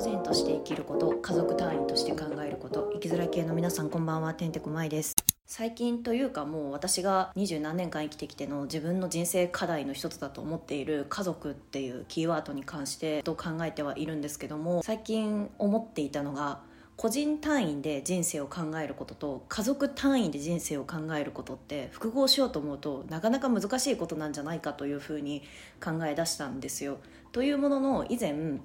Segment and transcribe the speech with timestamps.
[0.00, 5.14] 個人として生きること家族単位として考えること生きづらい系の皆さんこんばんはてんてこまいです
[5.44, 16.62] 最近というかもう私が二十何年間生きてきての自分の人生課題の一つだと思っている家族っていうキーワードに関してと考えてはいるんですけども最近思っていたのが
[16.96, 25.42] 個人単位で人生を考えることと家族単位で人生を考えることって複合しようと思うとなかなか難しいことなんじゃないかというふうに
[25.78, 26.96] 考え出したんですよ。
[27.32, 28.60] というものの以前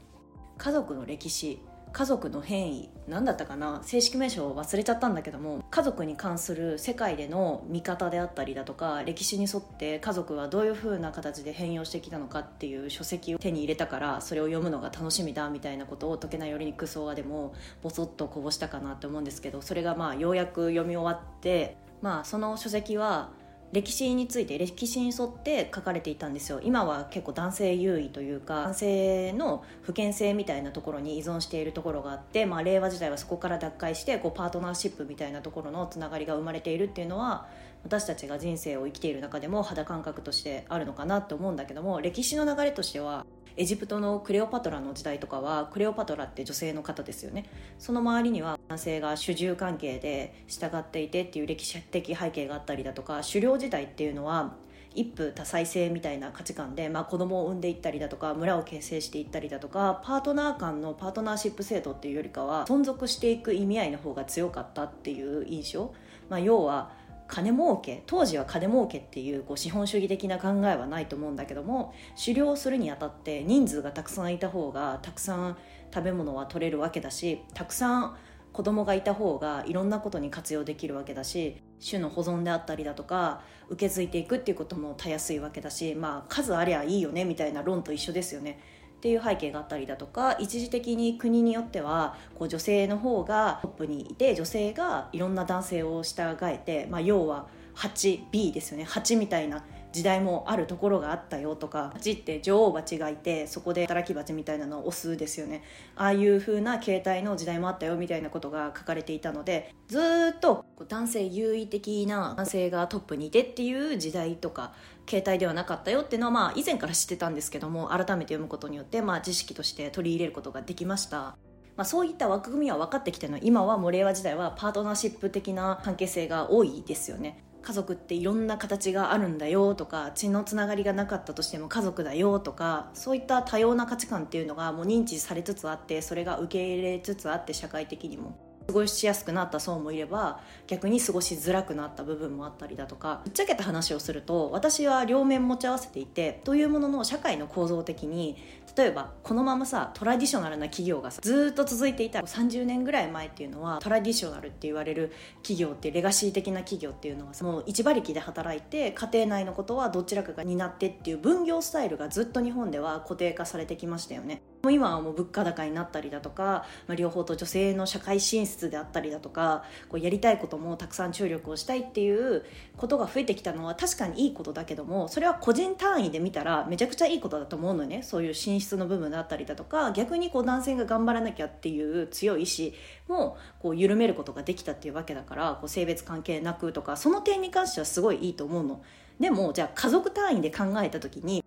[0.57, 1.61] 家族の歴史
[1.95, 23.29] 家族の変異何だったかな正式名称を忘れちゃったんだけども家族に関する世界での見方であったりだとか歴史に沿って家族はどういう風な形で変容してきたのかっていう書籍を手に入れたからそれを読むのが楽しみだみたいなことを解けないよりにクソはでもボソッとこぼしたかなって思うんですけどそれがまあようやく読み終わってまあその書籍は
[23.71, 26.61] 歴史について歴史に沿って書かれていたんですよ。
[26.63, 37.47] 今は結構男性優位というか男性の不健性みたいなところに依存しているところがあって、まあ、令和時代はそこから脱会してこうパートナーシップみたいなところのつながりが生まれているっていうのは
[37.83, 43.25] 私たちが人生を生きている中でも肌感覚としてあるのかなって思うんだけども歴史の流れとしては
[43.57, 47.45] エジプトのクレオパトラの時代とかはクレオパトラって女性の方ですよね。
[47.79, 54.55] その周りには男性が主従関係で従っていてっていう歴史的背景があったりだとか狩猟時代っていうのは
[54.95, 65.93] 一夫多妻制みたいな価値観で、まあ、子供を産んでいったりだとか村を形成していったりだとかパートナー間のパートナーシップ制度っていうよりかは存続していく意味合いの方が強かったっていう印象、
[66.29, 66.91] まあ、要は
[67.27, 75.57] 金儲け当時は金儲けっていうこう資本主義的な考えはないと思うんだけども狩猟するにあたって人数がたくさんいた方がたくさん
[75.93, 78.15] 食べ物は取れるわけだしたくさん
[78.53, 88.59] 子供がいた方がいろんなことに活用できるわけだし種の保存であったりだとか受け継いでいくっていうこともたやすいわけだしまあ数ありゃいいよねみたいな論と一緒ですよね。
[89.05, 98.83] っていう背景があったりだとか一時的に国によってはこう女性の方がトップにいて女性がいろんな男性を従えて、まあ、要は 8B ですよね。
[98.85, 105.61] 8みたいな時代もあるところがあったよとか蜂って女王蜂がいてそこで働き蜂みたいなのをオスですよね。
[105.95, 109.99] ああいう風な形態の時代もあったよみたいなことが書かれていたのでず
[110.35, 114.73] っと男性優位的な男性がトップにいてっていう時代とか
[115.05, 121.37] 形態ではなかったよっていうのはまあ以前から知ってたんですけども改めて読むことによってまあ知識として取り入れることができました。
[121.77, 123.39] まあ、そういった枠組みは分かってきてるの。
[123.39, 127.43] 今はもう令和時代はパートナーシップ的な関係性が多いですよね。
[127.65, 138.37] 家族っていろんな形があるんだよとか血のつながりがなかったとしても家族だよとかそういった多様な価値観っていうのがもう認知されつつあってそれが受け入れつつあって社会的にも。
[138.67, 143.21] 過ごしやすくなった層もいれば逆に過ごしづらくなった部分もあったりだとか。
[143.23, 148.37] ぶっちゃけた話をすると私は両面持ち合わせていてというものの社会の構造的に
[148.77, 164.41] 例えばこのままさトラディショナルな企業がさずっと続いていた30年ぐらい前っていうのはトラディショナルって言われる企業ってレガシー的な企業っていうのはもう一馬力で働いて家庭内のことはどちらかが担ってっていう分業スタイルがずっと日本では固定化されてきましたよね。
[164.71, 172.43] 今はもう物価高になったりだとか、まあ、両方と女性の社会進出であったりだとかこうやりたいこともたくさん注力をしたいっていう
[172.77, 182.73] ことが増えてきたのは確かにいいことだけどもそれは個人単位で見たらめちゃくちゃいいことだと思うのねそういう進出の部分だったりだとか逆にこう男性が頑張らなきゃっていう強い意志
[183.07, 188.81] もこう緩めることができたっていうわけだからこう性別関係なくとかその点に関してはすごいいいと思うの。
[189.19, 191.43] でもじゃあ家族単位で考えた時に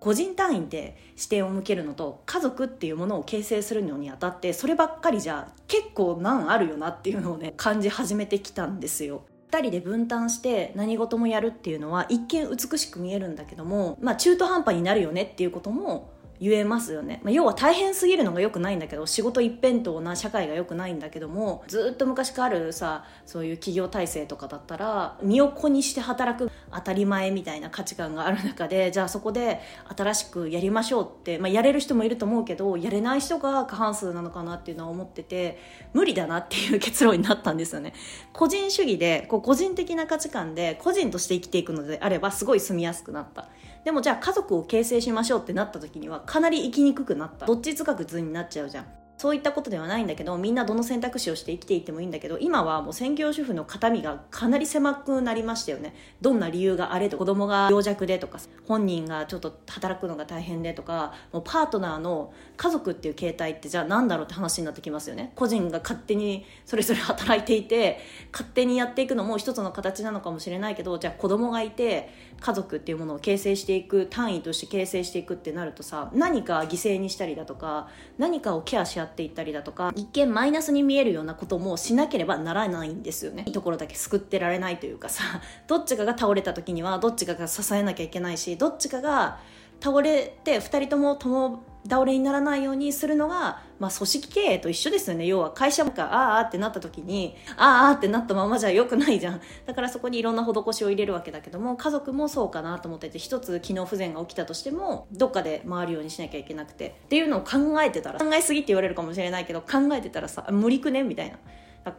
[0.00, 9.22] 個人単位で視点を向けるのと家族っていうものを形成するのにあたってそればっかりじゃ結構難あるよなっていうのをね感じ始めてきたんですよ。
[9.50, 16.10] 2人で分担して何事もやるっていうのは一見美しく見えるんだけども、まあ、中途半端になるよねっていうことも
[16.40, 29.60] 言えますよね、まあ、要は大変すぎるのが良くないんだけど仕事一辺倒な社会が良くないんだけどもずっと昔からあるさそういう企業体制とかだったら身を粉にして働く当たり前みたいな価値観がある中でじゃあそこで
[29.96, 35.58] 新しくやりましょうって、まあ、やれる人もいると思うけどやれない人が過半数なのかなっていうのは思ってて
[35.92, 37.94] 無理だなっていう結論になったんですよね。
[38.32, 43.48] 個人主義でこう個人的な価値観で個人として生きていくのであればすごい住みやすくなった。
[43.84, 47.46] でもじゃあ家族を形成しましょうってなった時にはかなり生きにくくなった。
[47.46, 48.86] どっちつかく図になっちゃうじゃん。
[49.18, 55.92] そういったことではないんだけどみんなどの選択肢をして生きていってもいいんだけど今はもう専業主婦の肩身がかなり狭くなりましたよね。
[56.20, 58.38] どんな理由があれと子供が病弱でとか
[58.68, 65.32] 本人がちょっと働くのが大変でとかもうパートナーの家族っていう形態ってじゃあ何だろうって話になってきますよね。
[65.34, 67.98] 個人が勝手にそれぞれ働いていて
[68.30, 72.08] 勝手にやっていくのも一つの形なのかもしれないけどじゃあ子供がいて
[72.40, 83.44] 家族っていうものを形成していく単位として形成していくってなるとさ何か犠牲にしたりだとか何かをケアし合っていったりだとか一見マイナスに見えるようなこともしなければならないんですよね。
[83.46, 85.22] いいところだけ救ってられないというかさ
[85.66, 89.38] どっちかが倒れた時にはどっちかが支えなきゃいけないしどっちかが
[89.80, 95.26] 倒れて2人とも共倒れにならないようにするのが、まあ、組織経営と一緒ですよね。
[95.26, 99.40] 要は会社がああってなった時にああってなったままじゃ良くないじゃん。
[99.66, 106.88] だからそこにいろんな施しを入れるわけだけども家族もそうかなと思ってて一つ機能不全が起きたとしてもどっかで回るようにしなきゃいけなくて。
[107.06, 111.38] っていうのを考えてたら考えすぎって言われるかもしれないけど考えてたらさ無理くねみたいな。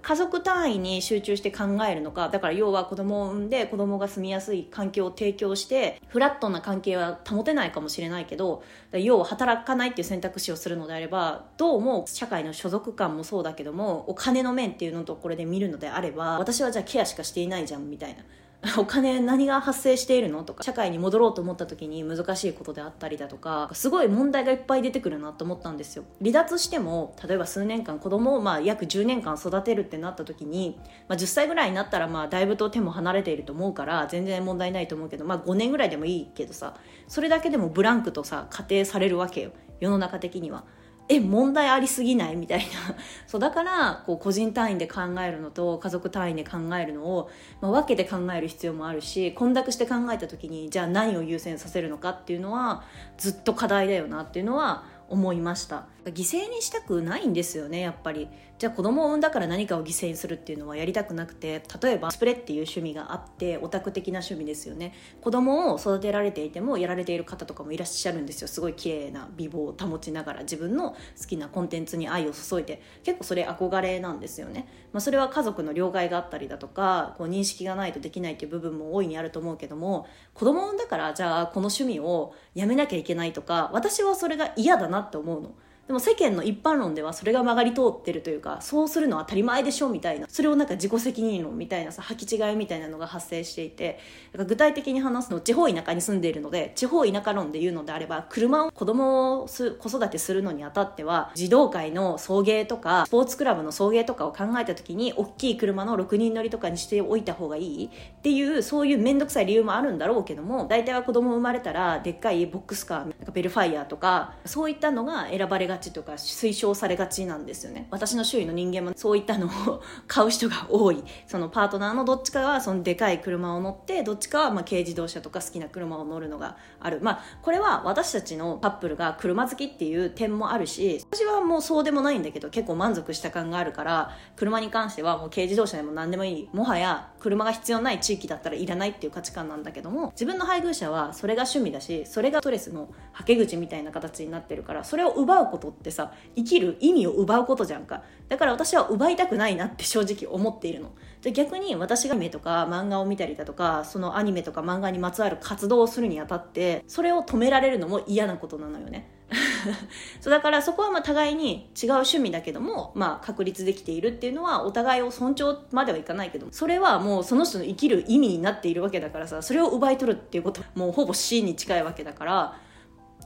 [0.01, 18.23] 家族単位に集中して考えるのかだから要は子供を産んで子供が住みやすい環境を提供してフラットな関係は保てないかもしれないけど要は働かないっていう選択肢をするのであればどうも社会の所属感もそうだけどもお金の面っていうのとこれで見るのであれば私はじゃあケアしかしていないじゃんみたいな。
[18.77, 30.77] お金何が発生しているのとか社会に戻ろうと思った時に難しいことであったりだとかすごい問題がいっぱい出てくるなと思ったんですよ離脱しても例えば数年間子供をまあ約10年間育てるってなった時に、
[31.07, 36.75] まあ、10歳ぐらいになったらまあだいぶと手も離れていると思うから全然問題ないと思うけど、まあ、5年ぐらいでもいいけどさ
[37.07, 40.65] それだけでもブランクとさ仮定されるわけよ世の中的には。
[41.11, 42.35] え問題ありすぎない？
[42.35, 42.65] みたいな。
[43.25, 47.29] そうだからこう個人単位で考えるのと家族単位で考えるのを、
[47.61, 52.83] まあ、分けて考える必要もあるし混濁して考えた時にじゃあ何を優先させるのかっていうのは
[53.17, 55.87] ずっと課題だよなっていうのは思いました。
[56.05, 58.29] 犠牲にしたくないんですよねやっぱり。
[58.57, 64.93] じゃあ子供を産んだから何かを犠牲にするっていうのはやりたくなくて例えばスプレっていう趣味があってオタク的な趣味ですよね。
[65.21, 68.47] 子供を育てられていてもやられている方とかもいらっしゃるんですよ。
[68.47, 72.81] すごい綺麗な美貌を保ちながら自分の好きなコンテンツに愛を注いで。
[73.03, 85.55] 結構それ憧れなんですよね、まあ、それは家族の了解があったりだとかこう認識がないとできないっていう部分も大いにあると思うけども子供を産んだからじゃあこの趣味をやめなきゃいけないとか私はそれが嫌だなって思うの。
[85.89, 93.97] でも世間の一般論ではそれが曲がり通ってるというかそうするのは当たり前でしょみたいなそれをなんか自己責任論みたいなさ履き違いみたいなのが発生していて
[94.35, 117.87] 具体的に話すの地方田舎に住んでいるので地方田舎論で言うのであれば車を子供を子育てするのにあたっては児童会の送迎とかスポーツクラブの送迎とかを考えた時に大きい車の6人乗りとかにしておいた方がいいっていうそういう面倒くさい理由もあるんだろうけども大体は子供生まれたらでっかいボックスカーなんかベルファイヤーとかそういったのが選ばれがちとか推奨されがちなんですよね。
[117.91, 121.03] 私の周囲の人間もそういったのを買う人が多い。
[121.27, 126.99] そのパートナーのどっちかはそのでかい車を乗ってどっちかはま軽自動車とか好きな車を乗るのがある。
[127.01, 136.49] まあこれは私たちのカップルが車好きっていう点もあるし私はもうそうでもないんだけど結構満足した感があるから車に関してはもう軽自動車でも何でもいい。
[136.53, 148.03] もはや車が必要ない地域だったらいらないっていう価値観なんだけども自分の配偶者はそれが趣味だしそれがストレスのはけ口みたいな形になってるからそれを奪うことことってさ生きる意味を奪うことじゃんか。
[148.27, 150.91] だから私は奪いたくないなって 正直思っているの。
[151.21, 159.11] じゃ逆に私がアニメとか漫画を見たりだとかそのアニメとか漫画にまつわる活動をするにあたってそれを止められるのも嫌なことなのよね。
[160.21, 172.57] そうだからそこはまあ互いに違う趣味だけども、まあ、確立できているっていうのはお互いを尊重まではいかないけどそれはもうその人の生きる意味になっているわけだからさそれを奪い取るっていうことはもうほぼ死に近いわけだから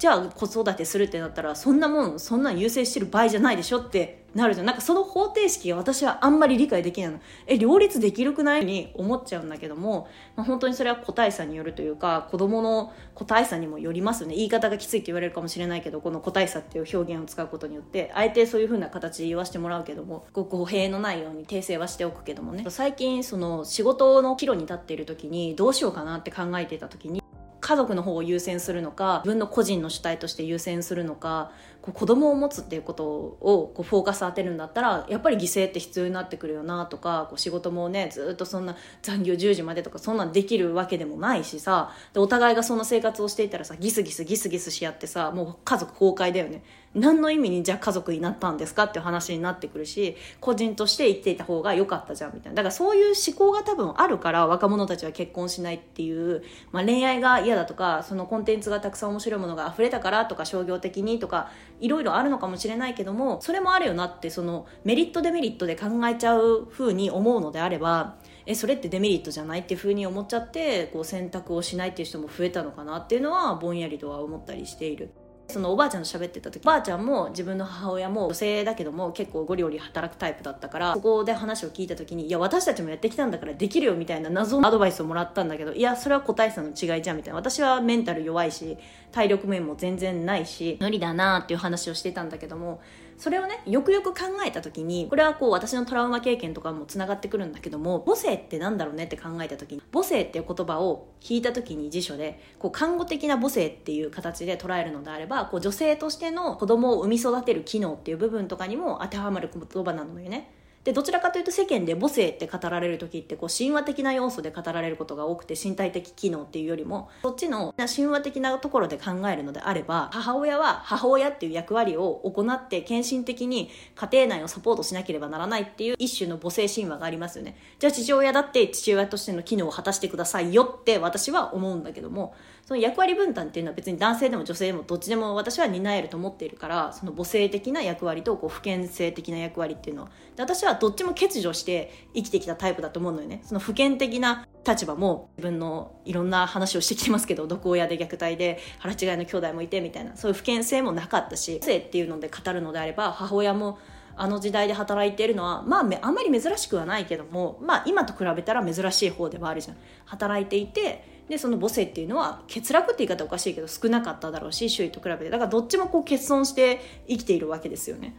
[0.04, 4.66] じゃあ子育てするってなったらそんなもんそんなん優先してる場合じゃないでしょってなるじゃん。
[4.66, 7.20] なんかその方程式が私はあんまり理解できないの。
[7.48, 14.36] え両立できるくないに思っちゃうんだけども、まあ、本当にそれは個体差によるというか子供の個体差にもよりますよね。
[14.36, 18.12] 言い方がきついって言われるかもしれないけどこの個体差っていう表現を使うことによって。
[18.14, 22.52] あえてそういう風な形で言わせてもらうけども語弊のないように訂正はしておくけども。
[22.52, 27.23] ね最近その仕事の岐路に立っている時にどうしようかなって考えてた時に
[27.64, 31.52] 家族の方を優先するのか自分の個人の主体として優先するのか
[31.84, 46.64] こう子供を持つっていうことをこうフォーカス当てるんだったらやっぱり犠牲って必要になってくるよなとかこう仕事もねずっとそんな残業10時までとかそんなんできるわけでもないしさでお互いがその生活をしていたらさギスギスギスギスし合ってさもう家族崩壊だよね。
[46.96, 52.58] 何の意味にじゃあ家族になったんですかっていう話になってくるし個人として生きていた方が良かったじゃんみたいな。
[52.58, 61.50] だからそういう思考が多分あるから若者たちは結婚しないっていう、まあ、恋愛が嫌だとかそのコンテンツがたくさん面白いものが溢れたからとか商業的にとか
[61.80, 68.16] いろいろあるのかもしれないけどもそれもあるよなってそのメリットデメリットで考えちゃう風に思うのであれば
[68.46, 75.14] えそれってデメリットじゃないっていう風に思っちゃってこう選択をしないっていう人も増えたのかなっていうのはぼんやりとは思ったりしている。
[75.48, 87.36] そのおばあちゃんと喋ってた時おばあちゃんも自分の母親も女性だけども結構ゴリゴリ働くタイプだったからそこで話を聞いた時にいや私たちもやってきたんだからできるよみたいな謎のアドバイスをもらったんだけどいやそれは個体差の違いじゃんみたいな。
[87.36, 88.78] 私はメンタル弱いし
[89.12, 92.82] 体力面も全然ないし無理だなっていう話をしてたんだけども
[93.18, 110.50] それをねよくよく考えた時にこれはこう私のトラウマ経験とかもつながってくるんだけども母性ってなんだろうねって考えた時に母性っていう言葉を聞いた時に辞書でこう看護的な母性っていう形で捉えるのであればこう女性としての子供を産み育てる機能っていう部分とかにも当てはまる言葉なのよね。
[110.84, 127.56] でどちらかというと世間で母性って語られる時ってこう神話的な要素で語られることが多くて身体的機能っていうよりもそっちの神話的なところで考えるのであれば母親は母親っていう役割を行って献身的に家庭内をサポートしなければならないっていう一種の母性神話がありますよね。
[127.80, 132.36] じゃあ父親だって父親としての機能を果たしてくださいよって私は思うんだけども
[132.66, 140.10] その役割分担っていうのは別に男性でも女性でもどっちでも私は担えると思っているからその母性的な役割とこう不健性的な役割っていうのは。
[140.38, 143.42] 私はどっちも欠如して生きてきたタイプだと思うのよね。
[143.44, 150.16] その不健的な立場も自分のいろんな話をしてきてますけど毒親で虐待で腹違いの兄弟もいてみたいな。
[150.16, 153.78] そういう不健性もなかったし性っていうので語るのであれば母親も
[154.16, 159.78] あの時代で働いているのはまああんまり珍しくはないけどもまあ今と比べたら珍しい方ではあるじゃん。
[160.06, 165.30] 働いていてでその母性っていうのは欠落って言い方おかしいけど少なかっただろうし周囲と比べて。
[165.30, 168.16] だからどっちもこう欠損して生きているわけですよね。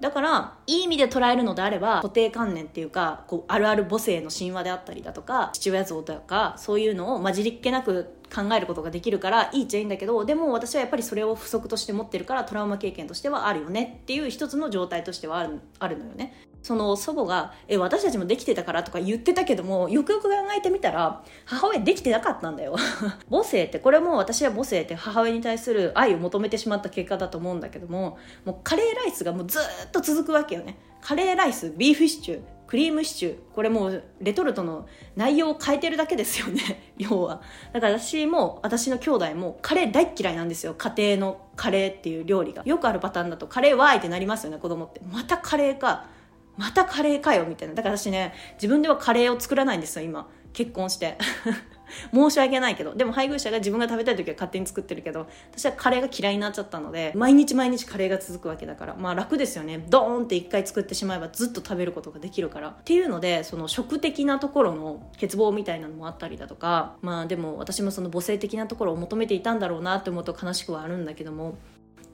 [0.00, 16.47] だからいい意味で捉えるのであれば固定観念っていうかこうあるある母性の神話であったりだとか父親像とかそういうのを混じりっけなく考えることができるからいいっちゃいいんだけどでも私はやっぱりそれを不足として持ってるからトラウマ経験としてはあるよねっていう一つの状態としてはあるあるのよね。
[16.68, 22.76] その祖母が「え私たちもできてたから」とか言ってたけどもよくよく考えてみたら母親できてなかったんだよ。
[23.30, 30.76] 母性ってこれも私は母性って母親に対する愛を求めてしまった結果だと思うんだけどももうカレーライスがもうずっと続くわけよね。
[31.00, 36.92] カレーライスビーフシチュークリームシチューこれもうレトルトの内容を変えてるだけですよね。
[36.98, 37.40] 要は。
[37.72, 40.74] だから私も私の兄弟もカレー大嫌いなんですよ。
[40.76, 42.62] 家庭のカレーっていう料理が。
[42.66, 45.00] よくあるパターンだとカレーわーいってなりますよね子供って。
[45.10, 46.17] またカレーか。
[46.58, 47.74] またカレーかよみたいな。
[47.74, 50.28] だから私ね自分ではカレーを作らないんですよ今。
[50.52, 51.16] 結婚して。
[52.12, 52.94] 申し訳ないけど。
[52.94, 58.96] でも配偶者が自分が食べたい時は勝手に作ってるけど私はカレーが嫌いになっちゃったので毎日毎日カレーが続くわけだから。
[58.96, 59.84] まあ楽ですよね。
[59.88, 62.68] ドーンって一回作ってしまえばずっと食べることができるから。
[62.70, 66.96] っていうのでその食的なところの欠乏みたいなのもあったりだとか。
[67.02, 71.54] まあでも私もその母性的なところを求めていたんだろうなって思うと悲しくはあるんだけども。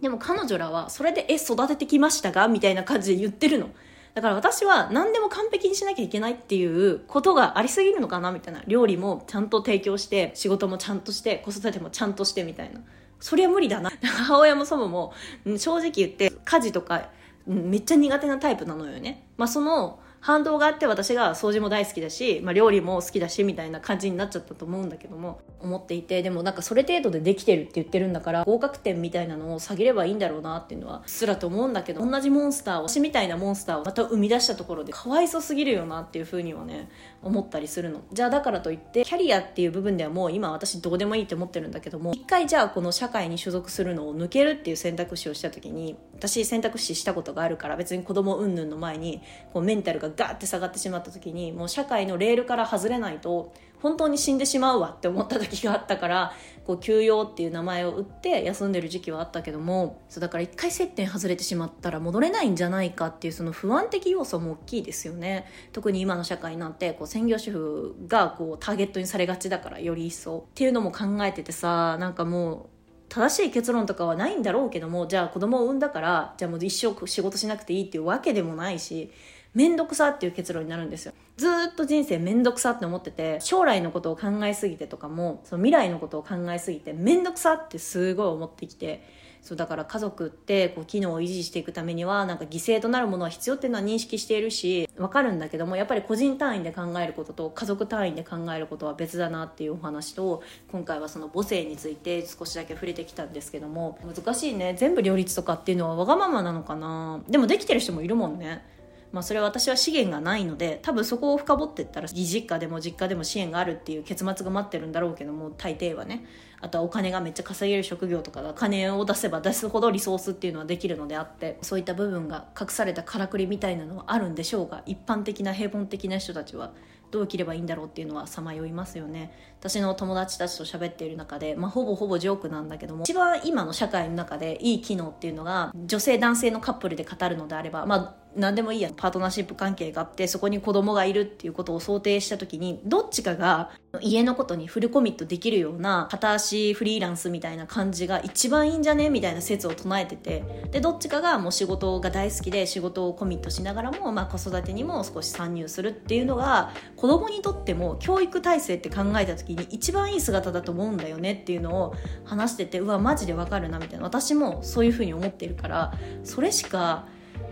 [0.00, 3.70] でも彼女らはそれで「え育ててきましたが?」みたいな感じで言ってるの。
[4.14, 8.62] だから私は何でも完璧にしなきゃいけないっていうことがありすぎるのかなみたいな。
[8.68, 12.80] 料理もちゃんと提供して仕事もちゃんとして子育てもちゃんとしてみたいな。
[13.18, 13.90] そりゃ無理だな。
[14.02, 15.12] 母親も祖母も
[15.58, 17.08] 正直言って家事とか
[17.46, 19.26] めっちゃ苦手なタイプなのよね。
[19.36, 36.88] まあその反動があって私が掃除も大好きだし、まあ、料理も好きだしみたいな感じになっちゃったと思うんだけども思っていてでもなんかそれ程度でできてるって言ってるんだから合格点みたいなのを下げればいいんだろうなっていうのはすらと思うんだけど同じモンスターを私みたいなモンスターをまた生み出したところでかわいそすぎるよなっていうふうにはね
[37.20, 38.00] 思ったりするの。
[38.10, 49.20] じゃあだからといってキャリアっていう部分ではもう今私どうでもいいって思ってるんだけども一回じゃあこの社会に所属するのを抜けるっていう選択肢をした時に私選択肢したことがあるから別に子供云々の前に
[49.52, 53.52] こうメンタルがガーって下がってしまった時にもう社会のレールから外れないと
[53.84, 56.32] 本当に死んでしまうわって思った時があったから
[56.64, 65.44] こう休養っていう名前を打って休んでる時期はあったけどもそうだから一回接点外れてしまったら戻れないんじゃないかっていうその不安的要素も大きいですよね。
[65.72, 72.74] 特に今の社会なんてこう専業主婦がこうターゲットにされがちだからより一層っていうのも考えててさなんかもう
[73.10, 79.12] 正しい結論とかはないんだろうけどもじゃあ子供を産んだからじゃあもう一生仕事しなくていいっていうわけでもないし
[79.54, 81.12] 面倒くさっていう結論になるんですよ。
[81.36, 89.02] ずっと人生面倒くさって思ってて将来のことを考えすぎてとかもその未来のことを考えすぎて面倒くさってすごい思ってきて
[89.44, 100.42] そうだから家族ってこう機能を維持していくためにはなんか犠牲となるものは必要っていうのは認識しているしわかるんだけどもやっぱり個人単位で考えることと家族単位で考えることは別だなっていうお話と
[100.72, 104.76] 今回はその母性について少しだけ触れてきたんですけども難しいね。
[104.78, 107.20] 全部両立とかっていうのはわがままなのかな。
[107.28, 108.73] でもできてる人もいるもんね。
[109.14, 116.26] まあ、それは私は資源がないので多分そこを深掘っていったら義実家でも実家でも支援があるっていう結末が待ってるんだろうけども大抵はね。
[116.60, 126.72] あとはお金がめっちゃ稼げる職業とかが金を出せば出すほどリソースっていうのはできるのであってそういった部分が隠されたからくりみたいなのはあるんでしょうが一般的な平凡的な人たちは
[127.10, 129.30] どう生きればいいんだろうっていうのはさまよいますよね。
[129.60, 149.08] 私の友達たちと喋っている中で、まあ、ほぼほぼジョークなんだけども一番今の社会の中でいい機能っていうのが女性男性のカップルで語るのであればまあ何でもいいやパートナーシップ関係があってそこに子供がいるっていうことを想定した時にどっちかが家のことにフルコミットできるような片足フリーランスみたいな感じが一番いいんじゃね？
[149.08, 164.04] みたいな説を唱えててでどっちかがもう仕事が大好きで仕事をコミットしながらも、まあ、子育てにも少し参入するっていうのが子供にとっても教育体制って考えた時に一番いい姿だと思うんだよねっていうのを話しててうわマジでわかるなみたいな。
[164.04, 165.92] 私もそういうふうに思ってるから
[166.24, 167.06] それしか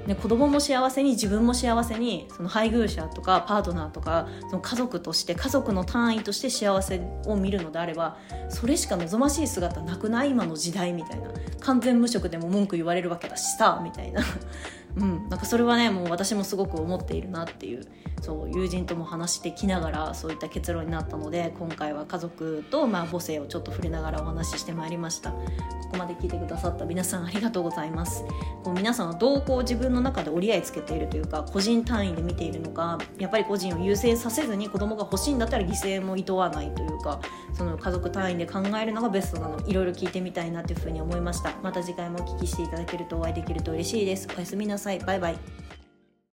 [0.06, 8.16] ね、子供も幸せに自分も幸せにその配偶者とかパートナーとかその家族として家族の単位として幸せを見るのであれば
[8.48, 10.30] それしか望ましい姿なくない？
[10.30, 11.30] 今の時代みたいな。
[11.60, 14.22] 完全無職でも文句言われるわけだしさみたいな。
[14.96, 17.86] うん、なんかそれはねもう私もすごく思っているなっていう
[18.20, 25.32] そう友人とも話してきながらそういった結論になったので今回は家族と、まあ、母性をちょっと触れながらお話ししてまいりました。
[25.32, 28.24] ここまで聞いてくださった皆さんありがとうございます。
[28.64, 37.20] こう皆さんはどうこう自分の中で折り合いつけているというか個人単位で見ているのかやっぱり個人を優先させずに子供が欲しいんだったら犠牲も厭わないというか
[37.52, 39.62] その家族単位で考えるのがベストなの。
[39.66, 41.52] いろいろ聞いてみたいなというふうに思いました。
[41.62, 44.28] また次回もお聞きしていただけるとお会いできると嬉しいです。
[44.34, 44.98] おやすみなさい。
[44.98, 45.38] バイバイ。